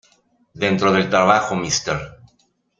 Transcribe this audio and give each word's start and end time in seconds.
Dentro 0.55 0.89
del 0.91 1.09
trabajo, 1.11 1.55
Mr. 1.55 2.13